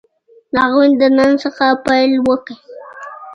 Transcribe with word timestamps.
هغوی 0.61 0.89
له 0.99 1.07
نن 1.17 1.31
څخه 1.43 1.65
پيل 1.85 2.11
وکړ. 2.27 2.55